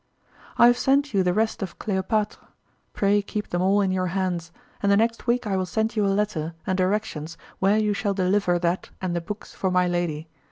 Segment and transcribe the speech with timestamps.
[0.57, 2.37] I have sent you the rest of Cléopâtre,
[2.91, 6.07] pray keep them all in your hands, and the next week I will send you
[6.07, 10.27] a letter and directions where you shall deliver that and the books for my lady.